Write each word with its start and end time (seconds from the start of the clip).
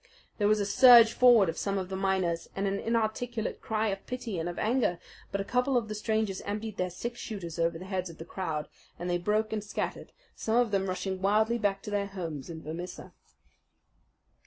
There 0.39 0.47
was 0.47 0.59
a 0.59 0.65
surge 0.65 1.13
forward 1.13 1.47
of 1.47 1.59
some 1.59 1.77
of 1.77 1.89
the 1.89 1.95
miners, 1.95 2.47
and 2.55 2.65
an 2.65 2.79
inarticulate 2.79 3.61
cry 3.61 3.89
of 3.89 4.03
pity 4.07 4.39
and 4.39 4.49
of 4.49 4.57
anger; 4.57 4.97
but 5.31 5.39
a 5.39 5.43
couple 5.45 5.77
of 5.77 5.89
the 5.89 5.93
strangers 5.93 6.41
emptied 6.41 6.77
their 6.77 6.89
six 6.89 7.19
shooters 7.19 7.59
over 7.59 7.77
the 7.77 7.85
heads 7.85 8.09
of 8.09 8.17
the 8.17 8.25
crowd, 8.25 8.67
and 8.97 9.11
they 9.11 9.19
broke 9.19 9.53
and 9.53 9.63
scattered, 9.63 10.11
some 10.35 10.55
of 10.57 10.71
them 10.71 10.87
rushing 10.87 11.21
wildly 11.21 11.59
back 11.59 11.83
to 11.83 11.91
their 11.91 12.07
homes 12.07 12.49
in 12.49 12.63
Vermissa. 12.63 13.13